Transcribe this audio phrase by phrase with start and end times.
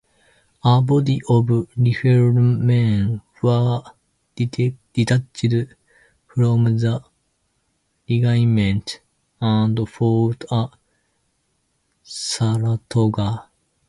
[0.65, 1.47] A body of
[1.77, 3.83] riflemen were
[4.35, 5.27] detached
[6.27, 6.97] from the
[8.09, 9.01] regiment
[9.39, 10.69] and fought at
[12.01, 13.47] Saratoga.